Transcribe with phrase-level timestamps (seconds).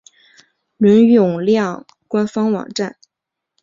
[0.77, 2.97] 伦永亮官方网站